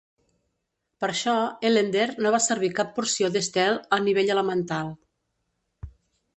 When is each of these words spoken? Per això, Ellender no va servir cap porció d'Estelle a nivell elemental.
Per 1.03 1.09
això, 1.13 1.35
Ellender 1.69 2.07
no 2.25 2.33
va 2.37 2.41
servir 2.47 2.71
cap 2.81 2.97
porció 2.97 3.31
d'Estelle 3.37 3.79
a 3.99 4.03
nivell 4.09 4.35
elemental. 4.39 4.93